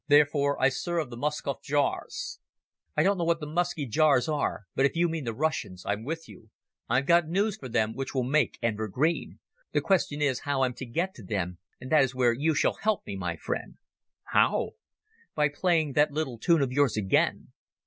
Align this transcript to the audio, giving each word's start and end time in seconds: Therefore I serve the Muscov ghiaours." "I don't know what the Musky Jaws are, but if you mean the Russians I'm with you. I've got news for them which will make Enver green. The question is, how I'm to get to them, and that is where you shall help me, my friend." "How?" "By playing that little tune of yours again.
Therefore 0.07 0.59
I 0.59 0.69
serve 0.69 1.11
the 1.11 1.15
Muscov 1.15 1.61
ghiaours." 1.61 2.39
"I 2.97 3.03
don't 3.03 3.19
know 3.19 3.23
what 3.23 3.39
the 3.39 3.45
Musky 3.45 3.85
Jaws 3.85 4.27
are, 4.27 4.63
but 4.73 4.87
if 4.87 4.95
you 4.95 5.07
mean 5.07 5.25
the 5.25 5.31
Russians 5.35 5.83
I'm 5.85 6.03
with 6.03 6.27
you. 6.27 6.49
I've 6.89 7.05
got 7.05 7.27
news 7.27 7.55
for 7.55 7.69
them 7.69 7.93
which 7.93 8.15
will 8.15 8.23
make 8.23 8.57
Enver 8.63 8.87
green. 8.87 9.37
The 9.73 9.81
question 9.81 10.19
is, 10.19 10.39
how 10.39 10.63
I'm 10.63 10.73
to 10.73 10.87
get 10.87 11.13
to 11.13 11.23
them, 11.23 11.59
and 11.79 11.91
that 11.91 12.01
is 12.01 12.15
where 12.15 12.33
you 12.33 12.55
shall 12.55 12.77
help 12.81 13.05
me, 13.05 13.15
my 13.15 13.35
friend." 13.37 13.77
"How?" 14.23 14.71
"By 15.35 15.49
playing 15.49 15.93
that 15.93 16.11
little 16.11 16.39
tune 16.39 16.63
of 16.63 16.71
yours 16.71 16.97
again. 16.97 17.49